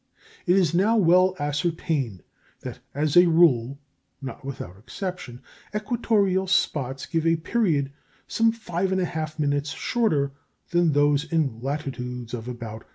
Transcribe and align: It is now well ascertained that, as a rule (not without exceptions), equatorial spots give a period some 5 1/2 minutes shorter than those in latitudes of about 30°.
It 0.47 0.57
is 0.57 0.73
now 0.73 0.97
well 0.97 1.35
ascertained 1.39 2.23
that, 2.61 2.79
as 2.95 3.15
a 3.15 3.27
rule 3.27 3.77
(not 4.19 4.43
without 4.43 4.75
exceptions), 4.79 5.41
equatorial 5.75 6.47
spots 6.47 7.05
give 7.05 7.27
a 7.27 7.35
period 7.35 7.91
some 8.27 8.51
5 8.51 8.89
1/2 8.93 9.37
minutes 9.37 9.69
shorter 9.69 10.31
than 10.71 10.93
those 10.93 11.25
in 11.25 11.61
latitudes 11.61 12.33
of 12.33 12.47
about 12.47 12.81
30°. 12.81 12.85